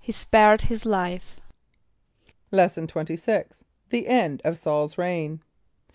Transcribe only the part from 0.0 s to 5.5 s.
=He spared his life.= Lesson XXVI. The End of Saul's Reign.